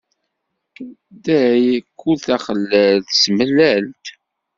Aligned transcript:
Day, 1.25 1.65
kul 1.99 2.17
taxellalt, 2.25 3.07
s 3.11 3.19
tmellat? 3.23 4.03